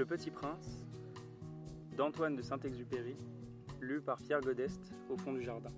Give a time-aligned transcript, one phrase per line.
[0.00, 0.86] Le Petit Prince
[1.94, 3.14] d'Antoine de Saint-Exupéry,
[3.82, 5.68] lu par Pierre Godeste au fond du jardin.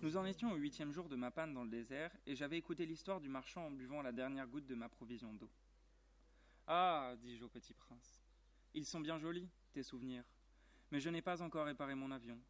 [0.00, 2.86] Nous en étions au huitième jour de ma panne dans le désert, et j'avais écouté
[2.86, 5.50] l'histoire du marchand en buvant la dernière goutte de ma provision d'eau.
[6.66, 8.22] Ah, dis-je au petit prince,
[8.72, 10.24] ils sont bien jolis, tes souvenirs,
[10.90, 12.40] mais je n'ai pas encore réparé mon avion,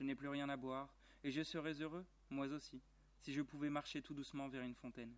[0.00, 0.88] je n'ai plus rien à boire,
[1.22, 2.80] et je serais heureux, moi aussi,
[3.18, 5.14] si je pouvais marcher tout doucement vers une fontaine.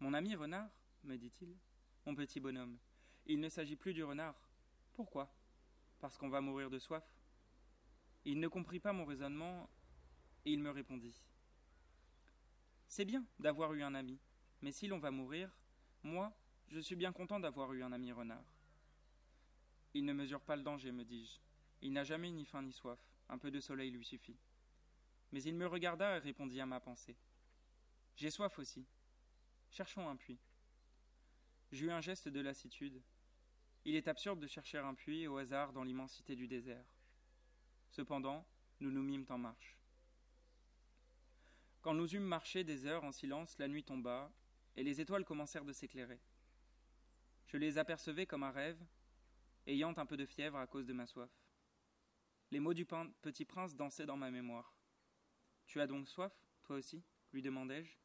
[0.00, 0.68] Mon ami renard,
[1.04, 1.56] me dit-il,
[2.04, 2.76] mon petit bonhomme,
[3.26, 4.34] il ne s'agit plus du renard.
[4.92, 5.32] Pourquoi?
[6.00, 7.04] Parce qu'on va mourir de soif.
[8.24, 9.70] Il ne comprit pas mon raisonnement,
[10.44, 11.22] et il me répondit.
[12.88, 14.18] C'est bien d'avoir eu un ami,
[14.62, 15.48] mais si l'on va mourir,
[16.02, 16.36] moi,
[16.70, 18.44] je suis bien content d'avoir eu un ami renard.
[19.94, 21.38] Il ne mesure pas le danger, me dis-je.
[21.82, 22.98] Il n'a jamais ni faim ni soif.
[23.28, 24.36] Un peu de soleil lui suffit.
[25.32, 27.16] Mais il me regarda et répondit à ma pensée.
[28.16, 28.86] J'ai soif aussi.
[29.70, 30.38] Cherchons un puits.
[31.72, 33.02] J'eus un geste de lassitude.
[33.84, 36.84] Il est absurde de chercher un puits au hasard dans l'immensité du désert.
[37.90, 38.46] Cependant,
[38.80, 39.76] nous nous mîmes en marche.
[41.82, 44.32] Quand nous eûmes marché des heures en silence, la nuit tomba,
[44.76, 46.20] et les étoiles commencèrent de s'éclairer.
[47.46, 48.82] Je les apercevais comme un rêve,
[49.66, 51.30] ayant un peu de fièvre à cause de ma soif.
[52.50, 54.74] Les mots du petit prince dansaient dans ma mémoire.
[55.66, 57.98] Tu as donc soif, toi aussi lui demandai-je.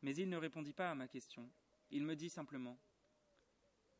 [0.00, 1.50] Mais il ne répondit pas à ma question.
[1.90, 2.78] Il me dit simplement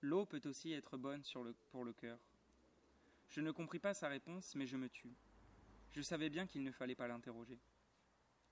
[0.01, 1.23] L'eau peut aussi être bonne
[1.71, 2.19] pour le cœur.
[3.29, 5.15] Je ne compris pas sa réponse, mais je me tus.
[5.91, 7.61] Je savais bien qu'il ne fallait pas l'interroger.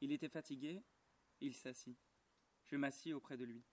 [0.00, 0.82] Il était fatigué,
[1.40, 1.98] il s'assit.
[2.66, 3.64] Je m'assis auprès de lui.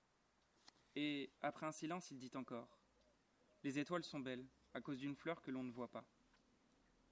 [0.96, 2.80] Et, après un silence, il dit encore
[3.64, 6.06] Les étoiles sont belles, à cause d'une fleur que l'on ne voit pas.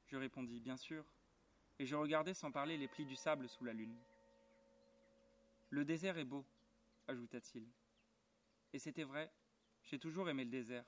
[0.05, 1.05] Je répondis Bien sûr,
[1.79, 3.97] et je regardais sans parler les plis du sable sous la lune.
[5.69, 6.45] Le désert est beau,
[7.07, 7.67] ajouta-t-il.
[8.73, 9.31] Et c'était vrai,
[9.83, 10.85] j'ai toujours aimé le désert.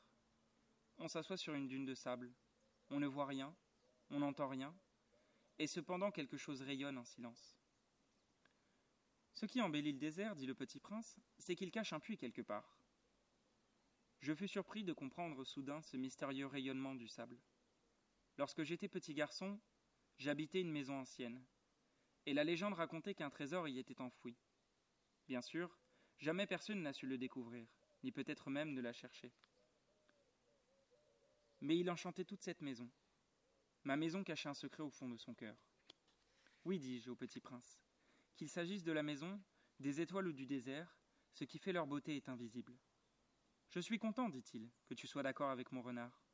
[1.00, 2.32] On s'assoit sur une dune de sable,
[2.90, 3.56] on ne voit rien,
[4.10, 4.74] on n'entend rien,
[5.60, 7.58] et cependant quelque chose rayonne en silence.
[9.34, 12.42] Ce qui embellit le désert, dit le petit prince, c'est qu'il cache un puits quelque
[12.42, 12.78] part.
[14.20, 17.38] Je fus surpris de comprendre soudain ce mystérieux rayonnement du sable.
[18.38, 19.60] Lorsque j'étais petit garçon,
[20.18, 21.44] j'habitais une maison ancienne,
[22.26, 24.38] et la légende racontait qu'un trésor y était enfoui.
[25.28, 25.80] Bien sûr,
[26.20, 27.68] jamais personne n'a su le découvrir,
[28.04, 29.34] ni peut-être même ne l'a cherché.
[31.62, 32.90] Mais il enchantait toute cette maison.
[33.84, 35.58] Ma maison cachait un secret au fond de son cœur.
[36.66, 37.80] Oui, dis-je au petit prince,
[38.36, 39.42] qu'il s'agisse de la maison,
[39.80, 40.96] des étoiles ou du désert,
[41.34, 42.78] ce qui fait leur beauté est invisible.
[43.70, 46.27] Je suis content, dit-il, que tu sois d'accord avec mon renard.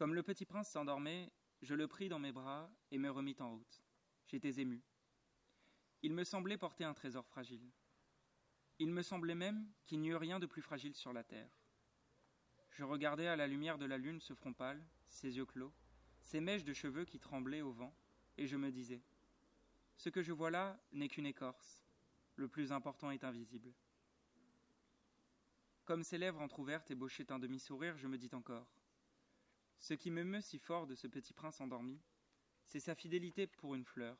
[0.00, 1.30] Comme le petit prince s'endormait,
[1.60, 3.82] je le pris dans mes bras et me remit en route.
[4.28, 4.82] J'étais ému.
[6.00, 7.70] Il me semblait porter un trésor fragile.
[8.78, 11.50] Il me semblait même qu'il n'y eût rien de plus fragile sur la terre.
[12.70, 15.74] Je regardais à la lumière de la lune ce front pâle, ses yeux clos,
[16.22, 17.94] ses mèches de cheveux qui tremblaient au vent,
[18.38, 19.02] et je me disais
[19.98, 21.84] Ce que je vois là n'est qu'une écorce.
[22.36, 23.74] Le plus important est invisible.
[25.84, 28.79] Comme ses lèvres entr'ouvertes ébauchaient un demi-sourire, je me dis encore
[29.80, 32.00] ce qui me meut si fort de ce petit prince endormi,
[32.66, 34.16] c'est sa fidélité pour une fleur.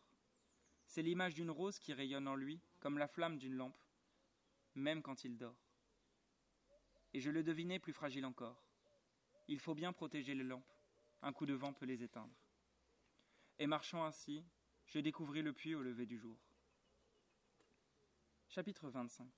[0.87, 3.78] C'est l'image d'une rose qui rayonne en lui comme la flamme d'une lampe,
[4.75, 5.69] même quand il dort.
[7.12, 8.65] Et je le devinais plus fragile encore.
[9.48, 10.72] Il faut bien protéger les lampes,
[11.21, 12.34] un coup de vent peut les éteindre.
[13.59, 14.42] Et marchant ainsi,
[14.87, 16.38] je découvris le puits au lever du jour.
[18.48, 19.28] Chapitre 25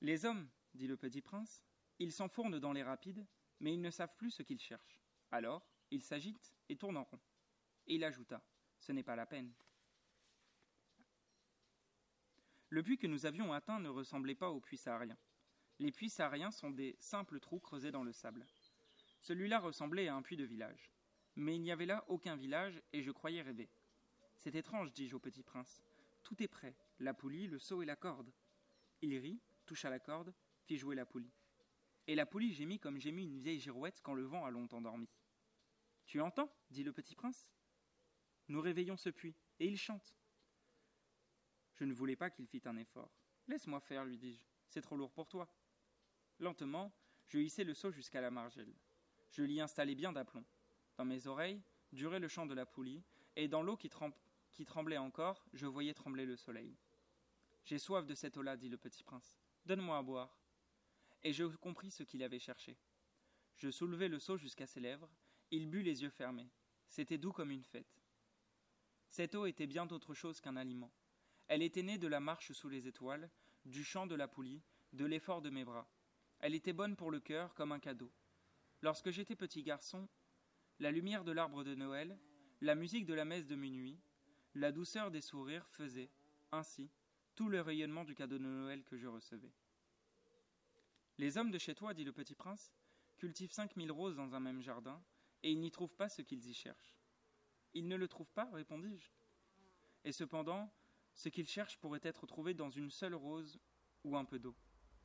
[0.00, 1.64] Les hommes, dit le petit prince,
[1.98, 3.26] ils s'enfournent dans les rapides
[3.60, 5.00] mais ils ne savent plus ce qu'ils cherchent.
[5.30, 7.20] Alors, ils s'agitent et tournent en rond.
[7.86, 8.42] Et il ajouta
[8.78, 9.52] Ce n'est pas la peine.
[12.70, 15.16] Le puits que nous avions atteint ne ressemblait pas au puits saharien.
[15.78, 18.46] Les puits sahariens sont des simples trous creusés dans le sable.
[19.20, 20.90] Celui-là ressemblait à un puits de village.
[21.36, 23.70] Mais il n'y avait là aucun village et je croyais rêver.
[24.36, 25.82] C'est étrange, dis-je au petit prince.
[26.22, 28.32] Tout est prêt la poulie, le seau et la corde.
[29.02, 31.32] Il rit, toucha la corde, fit jouer la poulie.
[32.06, 35.08] Et la poulie gémit comme gémit une vieille girouette quand le vent a longtemps dormi.
[36.06, 37.50] Tu entends dit le petit prince.
[38.48, 40.14] Nous réveillons ce puits, et il chante.
[41.76, 43.10] Je ne voulais pas qu'il fît un effort.
[43.48, 44.42] Laisse-moi faire, lui dis-je.
[44.68, 45.48] C'est trop lourd pour toi.
[46.38, 46.92] Lentement,
[47.26, 48.74] je hissai le seau jusqu'à la margelle.
[49.30, 50.44] Je l'y installai bien d'aplomb.
[50.96, 51.62] Dans mes oreilles
[51.92, 53.02] durait le chant de la poulie,
[53.36, 53.90] et dans l'eau qui,
[54.52, 56.76] qui tremblait encore, je voyais trembler le soleil.
[57.64, 59.38] J'ai soif de cette eau-là, dit le petit prince.
[59.64, 60.36] Donne-moi à boire
[61.24, 62.76] et je compris ce qu'il avait cherché.
[63.56, 65.10] Je soulevai le seau jusqu'à ses lèvres,
[65.50, 66.50] Il but les yeux fermés.
[66.88, 68.02] C'était doux comme une fête.
[69.08, 70.92] Cette eau était bien autre chose qu'un aliment.
[71.48, 73.30] Elle était née de la marche sous les étoiles,
[73.64, 74.62] du chant de la poulie,
[74.92, 75.88] de l'effort de mes bras.
[76.40, 78.12] Elle était bonne pour le cœur comme un cadeau.
[78.82, 80.08] Lorsque j'étais petit garçon,
[80.78, 82.18] la lumière de l'arbre de Noël,
[82.60, 83.98] la musique de la messe de minuit,
[84.54, 86.10] la douceur des sourires faisaient,
[86.52, 86.90] ainsi,
[87.34, 89.52] tout le rayonnement du cadeau de Noël que je recevais.
[91.18, 92.72] Les hommes de chez toi, dit le petit prince,
[93.16, 95.02] cultivent cinq mille roses dans un même jardin,
[95.42, 96.96] et ils n'y trouvent pas ce qu'ils y cherchent.
[97.72, 99.10] Ils ne le trouvent pas, répondis-je.
[100.04, 100.72] Et cependant,
[101.14, 103.60] ce qu'ils cherchent pourrait être trouvé dans une seule rose
[104.02, 104.56] ou un peu d'eau.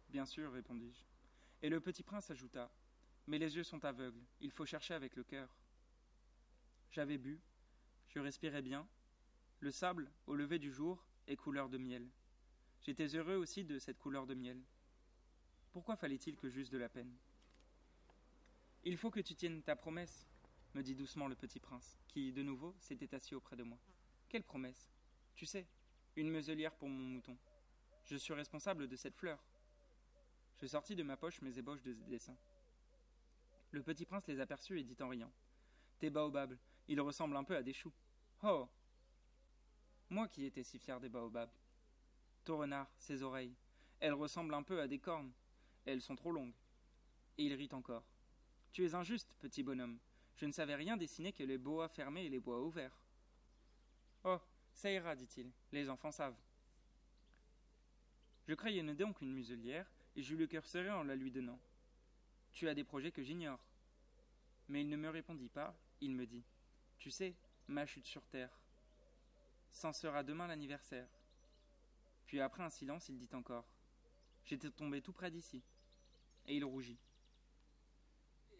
[0.09, 1.03] Bien sûr, répondis-je.
[1.61, 2.71] Et le petit prince ajouta
[3.27, 5.55] Mais les yeux sont aveugles, il faut chercher avec le cœur.
[6.91, 7.39] J'avais bu,
[8.07, 8.87] je respirais bien.
[9.59, 12.09] Le sable, au lever du jour, est couleur de miel.
[12.81, 14.63] J'étais heureux aussi de cette couleur de miel.
[15.71, 17.13] Pourquoi fallait-il que j'eusse de la peine?
[18.83, 20.27] Il faut que tu tiennes ta promesse,
[20.73, 23.77] me dit doucement le petit prince, qui, de nouveau, s'était assis auprès de moi.
[24.29, 24.89] Quelle promesse?
[25.35, 25.67] Tu sais,
[26.15, 27.37] une meuselière pour mon mouton.
[28.05, 29.39] Je suis responsable de cette fleur.
[30.57, 32.35] Je sortis de ma poche mes ébauches de dessin.
[33.71, 35.31] Le petit prince les aperçut et dit en riant
[35.99, 36.57] Tes baobabs,
[36.87, 37.93] ils ressemblent un peu à des choux.
[38.43, 38.67] Oh
[40.09, 41.51] Moi qui étais si fier des baobabs.
[42.45, 43.55] Ton renard, ses oreilles,
[43.99, 45.31] elles ressemblent un peu à des cornes.
[45.85, 46.53] Elles sont trop longues.
[47.37, 48.03] Et il rit encore.
[48.71, 49.97] Tu es injuste, petit bonhomme.
[50.35, 52.97] Je ne savais rien dessiner que les bois fermés et les bois ouverts.
[54.23, 54.39] Oh,
[54.73, 55.51] ça ira, dit-il.
[55.71, 56.39] Les enfants savent.
[58.47, 59.85] Je craignais donc une muselière,
[60.15, 61.59] et j'eus le cœur serré en la lui donnant.
[62.51, 63.63] Tu as des projets que j'ignore.
[64.67, 66.43] Mais il ne me répondit pas, il me dit.
[66.97, 67.35] Tu sais,
[67.67, 68.59] ma chute sur terre.
[69.71, 71.07] C'en sera demain l'anniversaire.
[72.25, 73.65] Puis après un silence, il dit encore.
[74.45, 75.63] J'étais tombé tout près d'ici.
[76.45, 76.99] Et il rougit.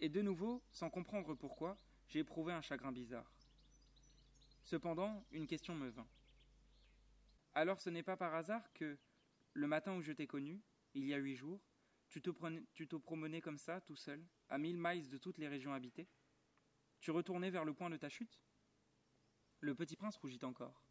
[0.02, 1.78] Et de nouveau, sans comprendre pourquoi,
[2.08, 3.32] j'ai un chagrin bizarre.
[4.64, 6.08] Cependant, une question me vint.
[7.54, 8.98] Alors ce n'est pas par hasard que,
[9.54, 10.62] le matin où je t'ai connu,
[10.94, 11.60] il y a huit jours,
[12.08, 12.30] tu te,
[12.74, 16.08] tu te promenais comme ça, tout seul, à mille miles de toutes les régions habitées?
[17.00, 18.40] Tu retournais vers le point de ta chute?
[19.60, 20.84] Le petit prince rougit encore,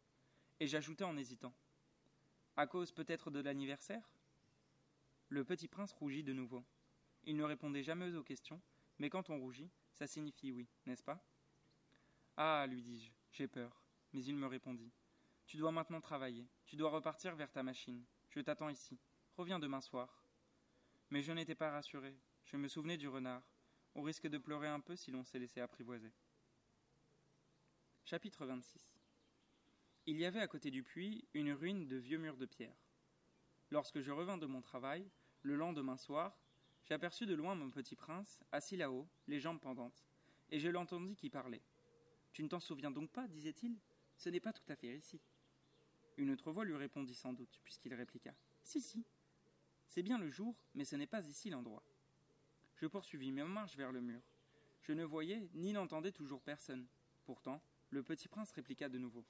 [0.59, 1.53] et j'ajoutai en hésitant.
[2.55, 4.09] À cause peut-être de l'anniversaire?
[5.29, 6.65] Le petit prince rougit de nouveau.
[7.23, 8.59] Il ne répondait jamais aux questions,
[8.97, 11.23] mais quand on rougit, ça signifie oui, n'est-ce pas?
[12.35, 13.79] Ah, lui dis-je, j'ai peur.
[14.13, 14.91] Mais il me répondit.
[15.45, 18.03] Tu dois maintenant travailler, tu dois repartir vers ta machine.
[18.29, 18.97] Je t'attends ici.
[19.37, 20.23] Reviens demain soir.
[21.11, 22.17] Mais je n'étais pas rassuré.
[22.45, 23.43] Je me souvenais du renard.
[23.93, 26.11] On risque de pleurer un peu si l'on s'est laissé apprivoiser.
[28.03, 28.95] Chapitre 26
[30.07, 32.75] Il y avait à côté du puits une ruine de vieux murs de pierre.
[33.69, 35.07] Lorsque je revins de mon travail,
[35.41, 36.37] le lendemain soir,
[36.89, 40.03] J'aperçus de loin mon petit prince, assis là-haut, les jambes pendantes,
[40.49, 41.61] et je l'entendis qui parlait.
[42.33, 43.27] Tu ne t'en souviens donc pas?
[43.27, 43.77] disait-il
[44.17, 45.21] Ce n'est pas tout à fait ici.
[46.17, 48.33] Une autre voix lui répondit sans doute, puisqu'il répliqua
[48.63, 49.05] Si, si.
[49.87, 51.83] C'est bien le jour, mais ce n'est pas ici l'endroit.
[52.77, 54.21] Je poursuivis ma marche vers le mur.
[54.81, 56.87] Je ne voyais ni n'entendais toujours personne.
[57.23, 59.23] Pourtant, le petit prince répliqua de nouveau.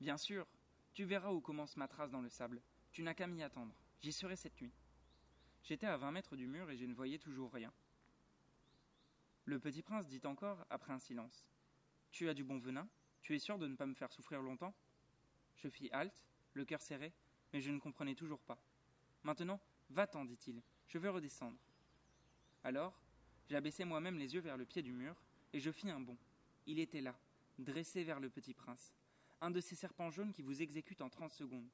[0.00, 0.46] Bien sûr,
[0.92, 2.62] tu verras où commence ma trace dans le sable.
[2.92, 3.74] Tu n'as qu'à m'y attendre.
[4.00, 4.72] J'y serai cette nuit.
[5.64, 7.72] J'étais à vingt mètres du mur et je ne voyais toujours rien.
[9.44, 11.48] Le petit prince dit encore, après un silence.
[12.10, 12.88] Tu as du bon venin
[13.22, 14.74] Tu es sûr de ne pas me faire souffrir longtemps?
[15.56, 17.12] Je fis halte, le cœur serré,
[17.52, 18.62] mais je ne comprenais toujours pas.
[19.24, 21.58] Maintenant, va-t'en, dit-il, je veux redescendre.
[22.62, 23.00] Alors,
[23.48, 25.16] j'abaissai moi-même les yeux vers le pied du mur,
[25.52, 26.18] et je fis un bond.
[26.66, 27.18] Il était là,
[27.58, 28.94] dressé vers le petit prince,
[29.40, 31.68] un de ces serpents jaunes qui vous exécutent en trente secondes.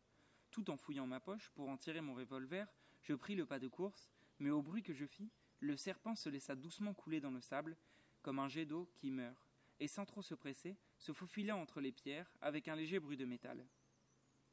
[0.55, 2.69] Tout en fouillant ma poche pour en tirer mon revolver,
[3.03, 6.29] je pris le pas de course, mais au bruit que je fis, le serpent se
[6.29, 7.77] laissa doucement couler dans le sable,
[8.23, 11.91] comme un jet d'eau qui meurt, et sans trop se presser, se faufila entre les
[11.91, 13.67] pierres avec un léger bruit de métal.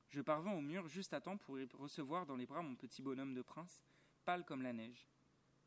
[0.10, 3.04] Je parvins au mur juste à temps pour y recevoir dans les bras mon petit
[3.04, 3.86] bonhomme de prince,
[4.26, 5.08] pâle comme la neige.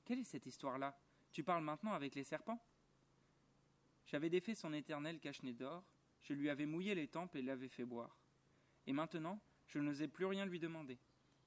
[0.04, 0.98] Quelle est cette histoire-là?
[1.30, 2.60] Tu parles maintenant avec les serpents?
[4.06, 5.84] J'avais défait son éternel cache-nez d'or,
[6.22, 8.18] je lui avais mouillé les tempes et l'avais fait boire.
[8.88, 10.98] Et maintenant, je n'osais plus rien lui demander.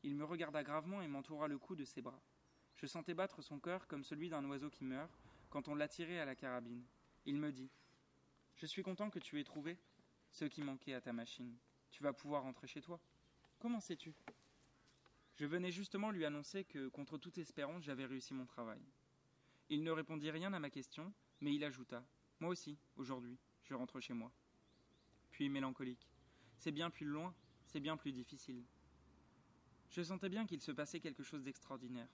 [0.03, 2.21] Il me regarda gravement et m'entoura le cou de ses bras.
[2.75, 5.11] Je sentais battre son cœur comme celui d'un oiseau qui meurt
[5.49, 6.83] quand on l'a tiré à la carabine.
[7.25, 7.69] Il me dit
[8.55, 9.77] Je suis content que tu aies trouvé
[10.31, 11.57] ce qui manquait à ta machine.
[11.91, 12.99] Tu vas pouvoir rentrer chez toi.
[13.59, 14.13] Comment sais-tu?
[15.35, 18.81] Je venais justement lui annoncer que, contre toute espérance, j'avais réussi mon travail.
[19.69, 22.03] Il ne répondit rien à ma question, mais il ajouta
[22.39, 24.31] Moi aussi, aujourd'hui, je rentre chez moi.
[25.31, 26.07] Puis mélancolique
[26.57, 27.35] C'est bien plus loin,
[27.67, 28.63] c'est bien plus difficile.
[29.89, 32.09] Je sentais bien qu'il se passait quelque chose d'extraordinaire.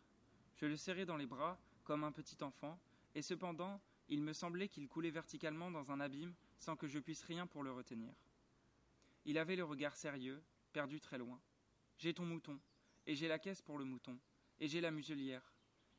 [0.55, 2.79] Je le serrais dans les bras, comme un petit enfant,
[3.15, 7.23] et cependant, Il me semblait qu'il coulait verticalement dans un abîme sans que je puisse
[7.23, 8.13] rien pour le retenir.
[9.25, 10.43] Il avait le regard sérieux,
[10.73, 11.39] perdu très loin.
[11.97, 12.59] J'ai ton mouton,
[13.05, 14.19] et j'ai la caisse pour le mouton,
[14.59, 15.53] et j'ai la muselière,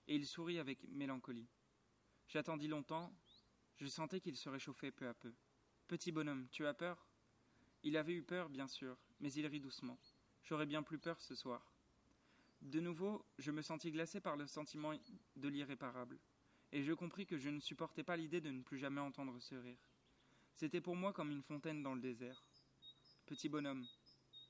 [0.07, 1.49] et il sourit avec mélancolie.
[2.29, 3.13] J'attendis longtemps,
[3.77, 5.33] je sentais qu'il se réchauffait peu à peu.
[5.89, 7.07] Petit bonhomme, tu as peur?
[7.85, 9.99] Il avait eu peur, bien sûr, mais il rit doucement.
[10.43, 11.71] J'aurais bien plus peur ce soir.
[12.63, 14.95] De nouveau, je me sentis glacé par le sentiment
[15.37, 16.19] de l'irréparable,
[16.73, 19.55] et je compris que je ne supportais pas l'idée de ne plus jamais entendre ce
[19.55, 19.91] rire.
[20.55, 22.43] C'était pour moi comme une fontaine dans le désert.
[23.27, 23.87] Petit bonhomme,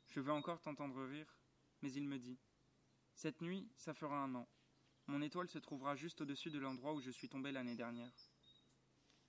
[0.07, 1.37] je veux encore t'entendre rire,
[1.83, 2.39] mais il me dit
[3.17, 4.49] Cette nuit, ça fera un an.
[5.09, 8.13] Mon étoile se trouvera juste au-dessus de l'endroit où je suis tombé l'année dernière.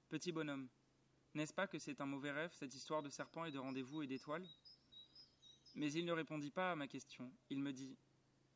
[0.10, 0.70] Petit bonhomme,
[1.36, 4.08] n'est-ce pas que c'est un mauvais rêve, cette histoire de serpent et de rendez-vous et
[4.08, 4.48] d'étoiles?
[5.76, 7.32] Mais il ne répondit pas à ma question.
[7.50, 7.98] Il me dit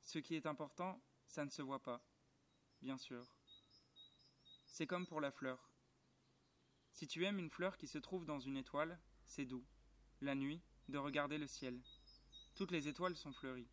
[0.01, 2.01] Ce qui est important, ça ne se voit pas.
[2.81, 3.25] Bien sûr.
[4.67, 5.69] C'est comme pour la fleur.
[6.93, 9.65] Si tu aimes une fleur qui se trouve dans une étoile, c'est doux.
[10.21, 11.79] La nuit, de regarder le ciel.
[12.55, 13.69] Toutes les étoiles sont fleuries.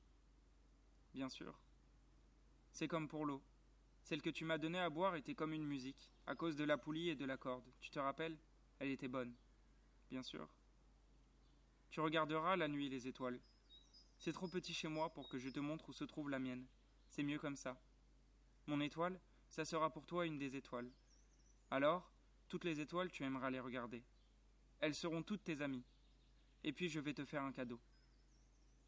[1.15, 1.59] Bien sûr.
[2.73, 3.43] C'est comme pour l'eau.
[4.03, 6.79] Celle que tu m'as donnée à boire était comme une musique, à cause de la
[6.79, 7.65] poulie et de la corde.
[7.81, 8.39] Tu te rappelles?
[8.79, 9.35] Elle était bonne.
[10.11, 10.49] Bien sûr.
[11.91, 13.41] Tu regarderas la nuit les étoiles.
[14.19, 16.67] C'est trop petit chez moi pour que je te montre où se trouve la mienne.
[17.09, 17.81] C'est mieux comme ça.
[18.67, 20.91] Mon étoile, ça sera pour toi une des étoiles.
[21.71, 22.11] Alors,
[22.49, 24.03] toutes les étoiles, tu aimeras les regarder.
[24.81, 25.85] Elles seront toutes tes amies.
[26.65, 27.81] Et puis je vais te faire un cadeau.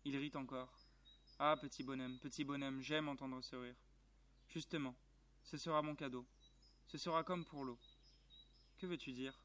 [0.04, 0.72] Il rit encore.
[1.38, 3.76] Ah, petit bonhomme, petit bonhomme, j'aime entendre ce rire.
[4.48, 4.94] Justement,
[5.44, 6.26] ce sera mon cadeau.
[6.86, 7.78] Ce sera comme pour l'eau.
[8.78, 9.38] Que veux-tu dire?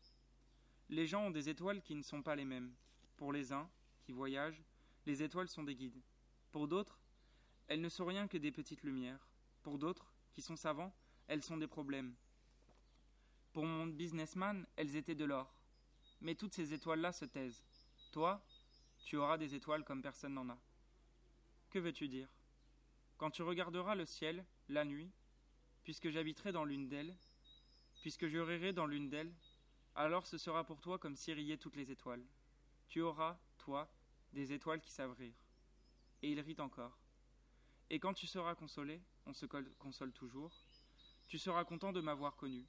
[0.90, 2.74] Les gens ont des étoiles qui ne sont pas les mêmes.
[3.18, 3.70] Pour les uns,
[4.04, 4.62] qui voyagent,
[5.06, 6.02] les étoiles sont des guides.
[6.52, 7.00] Pour d'autres,
[7.68, 9.28] elles ne sont rien que des petites lumières.
[9.64, 10.94] Pour d'autres, qui sont savants,
[11.28, 12.14] elles sont des problèmes.
[13.54, 15.54] Pour mon businessman, elles étaient de l'or.
[16.22, 17.64] Mais toutes ces étoiles-là se taisent.
[18.12, 18.44] Toi,
[19.06, 20.58] tu auras des étoiles comme personne n'en a.
[21.70, 22.30] Que veux-tu dire?
[23.18, 25.12] Quand tu regarderas le ciel, la nuit,
[25.84, 27.16] puisque j'habiterai dans l'une d'elles,
[28.02, 29.34] puisque je rirai dans l'une d'elles,
[29.96, 32.26] alors ce sera pour toi comme si riaient toutes les étoiles.
[32.88, 33.90] Tu auras, toi,
[34.34, 35.36] des étoiles qui savent rire.
[36.22, 36.98] Et il rit encore.
[37.90, 40.52] Et quand tu seras consolé, on se console toujours,
[41.28, 42.66] tu seras content de m'avoir connu.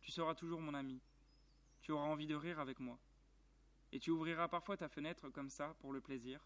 [0.00, 1.00] Tu seras toujours mon ami.
[1.80, 2.98] Tu auras envie de rire avec moi.
[3.92, 6.40] Et tu ouvriras parfois ta fenêtre comme ça, pour le plaisir.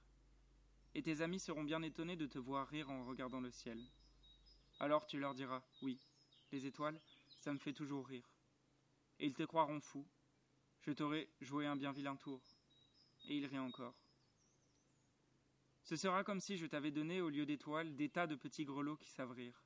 [0.95, 3.83] Et tes amis seront bien étonnés de te voir rire en regardant le ciel.
[4.81, 5.99] Alors tu leur diras Oui,
[6.53, 7.01] les étoiles,
[7.41, 8.29] ça me fait toujours rire.
[9.19, 10.07] Et ils te croiront fou.
[10.83, 12.41] Je t'aurai joué un bien vilain tour.
[13.29, 13.95] Et il rit encore.
[15.83, 18.97] Ce sera comme si je t'avais donné au lieu d'étoiles des tas de petits grelots
[18.97, 19.63] qui savent rire.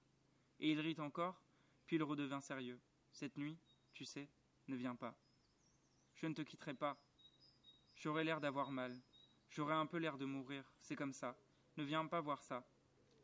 [0.61, 1.43] Et il rit encore,
[1.87, 2.81] puis il redevint sérieux.
[3.13, 3.59] Cette nuit,
[3.93, 4.29] tu sais,
[4.69, 5.17] ne viens pas.
[6.15, 6.97] Je ne te quitterai pas.
[7.97, 8.97] J'aurai l'air d'avoir mal.
[9.51, 10.65] J'aurai un peu l'air de mourir.
[10.81, 11.37] C'est comme ça.
[11.77, 12.65] Ne viens pas voir ça.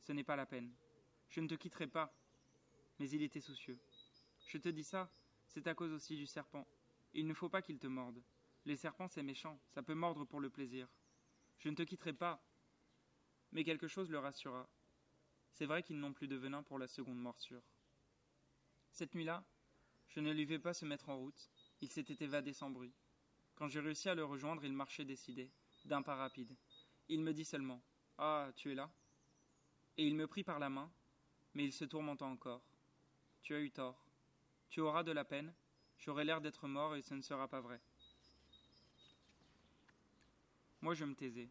[0.03, 0.73] Ce n'est pas la peine.
[1.31, 2.13] Je ne te quitterai pas.
[2.99, 3.79] Mais il était soucieux.
[4.47, 5.11] Je te dis ça,
[5.49, 6.67] c'est à cause aussi du serpent.
[7.15, 8.23] Il ne faut pas qu'il te morde.
[8.65, 10.89] Les serpents, c'est méchant, ça peut mordre pour le plaisir.
[11.59, 12.43] Je ne te quitterai pas.
[13.53, 14.69] Mais quelque chose le rassura.
[15.53, 17.63] C'est vrai qu'ils n'ont plus de venin pour la seconde morsure.
[18.93, 19.45] Cette nuit-là,
[20.09, 21.51] je ne lui vais pas se mettre en route.
[21.81, 22.93] Il s'était évadé sans bruit.
[23.55, 25.51] Quand j'ai réussi à le rejoindre, il marchait décidé,
[25.85, 26.55] d'un pas rapide.
[27.09, 27.83] Il me dit seulement
[28.19, 28.91] Ah, tu es là?
[29.97, 30.91] Et il me prit par la main,
[31.55, 32.63] mais il se tourmenta encore.
[33.43, 34.08] Tu as eu tort.
[34.71, 35.55] Tu auras de la peine,
[35.99, 37.81] j'aurai l'air d'être mort et ce ne sera pas vrai.
[40.81, 41.51] Moi je me taisais.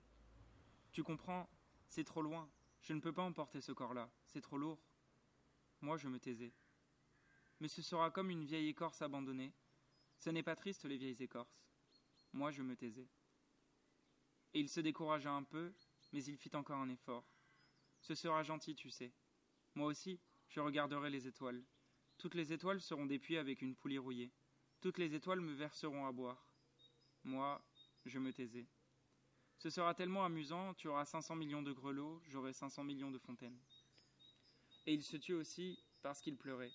[0.91, 1.49] Tu comprends,
[1.87, 2.49] c'est trop loin.
[2.81, 4.79] Je ne peux pas emporter ce corps-là, c'est trop lourd.
[5.81, 6.53] Moi je me taisais.
[7.59, 9.53] Mais ce sera comme une vieille écorce abandonnée.
[10.19, 11.67] Ce n'est pas triste les vieilles écorces.
[12.33, 13.09] Moi je me taisais.
[14.53, 15.73] Et il se découragea un peu,
[16.13, 17.25] mais il fit encore un effort.
[17.99, 19.11] Ce sera gentil, tu sais.
[19.75, 21.63] Moi aussi, je regarderai les étoiles.
[22.17, 24.31] Toutes les étoiles seront des puits avec une poulie rouillée.
[24.81, 26.47] Toutes les étoiles me verseront à boire.
[27.23, 27.63] Moi,
[28.05, 28.67] je me taisais.
[29.57, 33.59] Ce sera tellement amusant, tu auras 500 millions de grelots, j'aurai 500 millions de fontaines.
[34.85, 36.73] Et il se tut aussi parce qu'il pleurait.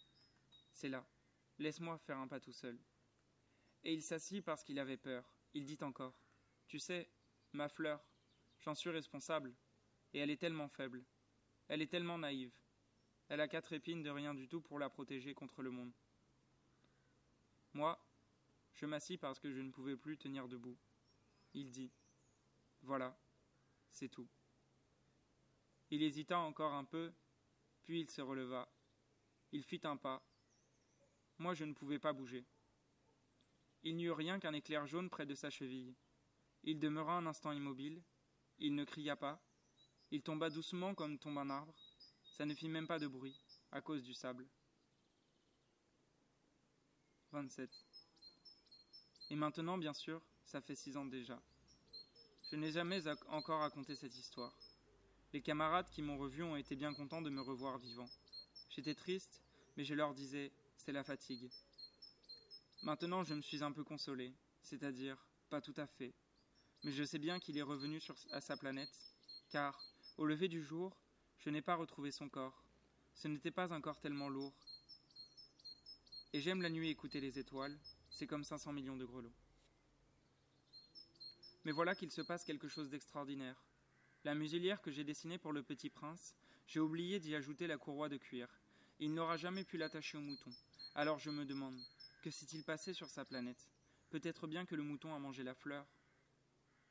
[0.73, 1.07] C'est là.
[1.59, 2.79] Laisse-moi faire un pas tout seul.
[3.85, 5.25] Et il s'assit parce qu'il avait peur.
[5.55, 6.15] Il dit encore.
[6.67, 7.11] Tu sais,
[7.53, 8.05] ma fleur,
[8.61, 9.55] j'en suis responsable.
[10.13, 11.05] Et elle est tellement faible.
[11.69, 12.53] Elle est tellement naïve.
[13.33, 15.95] Elle a quatre épines de rien du tout pour la protéger contre le monde.
[17.73, 17.99] Moi,
[18.75, 20.77] je m'assis parce que je ne pouvais plus tenir debout.
[21.55, 21.91] Il dit
[22.83, 23.19] Voilà,
[23.91, 24.29] c'est tout.
[25.89, 27.11] Il hésita encore un peu,
[27.85, 28.71] puis il se releva.
[29.53, 30.23] Il fit un pas.
[31.39, 32.45] moi je ne pouvais pas bouger.
[33.83, 35.95] Il n'y eut rien qu'un éclair jaune près de sa cheville.
[36.65, 38.03] Il demeura un instant immobile,
[38.59, 39.43] il ne cria pas,
[40.11, 41.75] il tomba doucement comme tombe un arbre,
[42.33, 43.39] ça ne fit même pas de bruit,
[43.71, 44.47] à cause du sable.
[47.33, 47.71] 27.
[49.31, 51.41] Et maintenant, bien sûr, ça fait six ans déjà.
[52.51, 54.55] Je n'ai jamais encore raconté cette histoire.
[55.33, 58.09] Les camarades qui m'ont revu ont été bien contents de me revoir vivant.
[58.69, 59.43] J'étais triste,
[59.77, 61.51] mais je leur disais c'est la fatigue.
[62.83, 65.17] Maintenant, je me suis un peu consolé, c'est-à-dire
[65.49, 66.15] pas tout à fait.
[66.83, 69.01] Mais je sais bien qu'il est revenu à sa planète,
[69.49, 69.81] car,
[70.19, 71.02] au lever du jour,
[71.45, 72.63] je n'ai pas retrouvé son corps.
[73.15, 74.55] Ce n'était pas un corps tellement lourd.
[76.33, 77.77] Et j'aime la nuit écouter les étoiles,
[78.11, 79.35] c'est comme 500 millions de grelots.
[81.65, 83.63] Mais voilà qu'il se passe quelque chose d'extraordinaire.
[84.25, 86.35] La muselière que j'ai dessinée pour le petit prince,
[86.67, 88.49] j'ai oublié d'y ajouter la courroie de cuir.
[89.01, 90.51] Il n'aura jamais pu l'attacher au mouton.
[90.95, 91.79] Alors je me demande,
[92.23, 93.69] que s'est-il passé sur sa planète?
[94.11, 95.87] Peut-être bien que le mouton a mangé la fleur.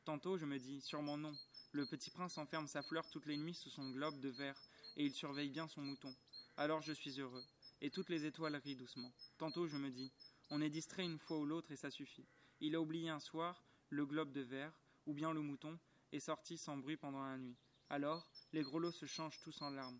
[0.03, 1.33] Tantôt je me dis, sûrement non.
[1.73, 4.61] Le petit prince enferme sa fleur toutes les nuits sous son globe de verre,
[4.97, 6.13] et il surveille bien son mouton.
[6.57, 7.43] Alors je suis heureux,
[7.79, 9.13] et toutes les étoiles rient doucement.
[9.37, 10.11] Tantôt je me dis,
[10.49, 12.27] on est distrait une fois ou l'autre et ça suffit.
[12.59, 14.73] Il a oublié un soir le globe de verre,
[15.05, 15.79] ou bien le mouton,
[16.11, 17.57] est sorti sans bruit pendant la nuit.
[17.89, 19.99] Alors, les grelots se changent tous en larmes.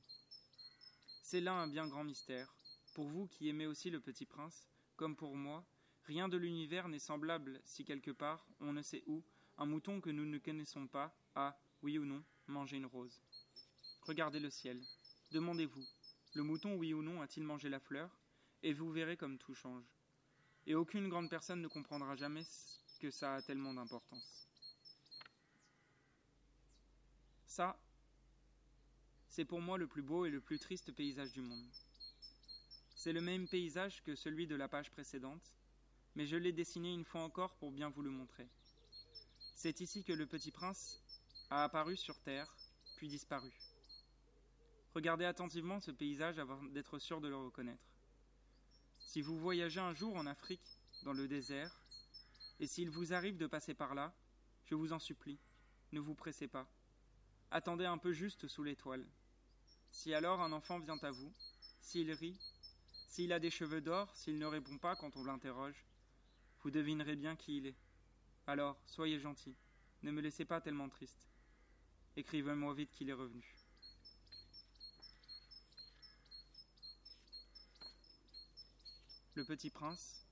[1.24, 2.54] C'est là un bien grand mystère.
[2.94, 5.66] Pour vous qui aimez aussi le petit prince, comme pour moi,
[6.04, 9.24] rien de l'univers n'est semblable si quelque part, on ne sait où,
[9.58, 13.22] un mouton que nous ne connaissons pas a, oui ou non, mangé une rose.
[14.02, 14.82] Regardez le ciel.
[15.32, 15.86] Demandez-vous,
[16.34, 18.10] le mouton, oui ou non, a-t-il mangé la fleur?
[18.64, 19.86] Et vous verrez comme tout change.
[20.66, 22.44] Et aucune grande personne ne comprendra jamais
[23.00, 24.48] que ça a tellement d'importance.
[27.48, 27.78] Ça,
[29.28, 31.68] c'est pour moi le plus beau et le plus triste paysage du monde.
[32.96, 35.52] C'est le même paysage que celui de la page précédente,
[36.16, 38.48] mais je l'ai dessiné une fois encore pour bien vous le montrer.
[39.56, 41.02] C'est ici que le petit prince
[41.52, 42.56] a apparu sur Terre,
[42.96, 43.52] puis disparu.
[44.96, 47.84] Regardez attentivement ce paysage avant d'être sûr de le reconnaître.
[49.00, 51.84] Si vous voyagez un jour en Afrique, dans le désert,
[52.62, 54.14] et s'il vous arrive de passer par là,
[54.64, 55.40] je vous en supplie,
[55.92, 56.70] ne vous pressez pas.
[57.52, 59.06] Attendez un peu juste sous l'étoile.
[59.92, 61.34] Si alors un enfant vient à vous,
[61.82, 62.40] s'il rit,
[63.10, 65.86] s'il a des cheveux d'or, s'il ne répond pas quand on l'interroge,
[66.62, 67.78] vous devinerez bien qui il est.
[68.48, 69.58] Alors, soyez gentil,
[70.04, 71.31] ne me laissez pas tellement triste.
[72.18, 73.44] Écrivez-moi vite qu'il est revenu.
[79.36, 80.26] Le Petit Prince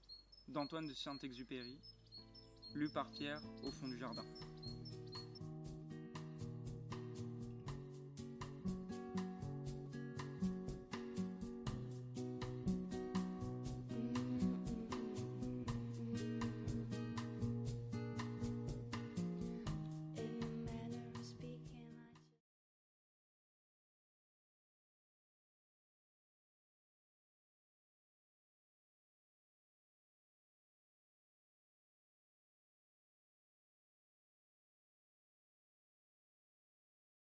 [0.50, 1.80] d'Antoine de Saint-Exupéry,
[2.76, 4.26] lu par Pierre au fond du jardin.